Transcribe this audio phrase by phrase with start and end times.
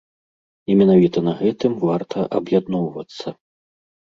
[0.69, 3.27] І менавіта на гэтым варта аб'ядноўвацца.